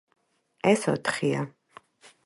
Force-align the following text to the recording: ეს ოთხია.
ეს 0.71 0.87
ოთხია. 0.95 1.47